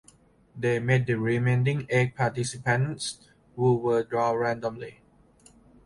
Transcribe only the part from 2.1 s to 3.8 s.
participants who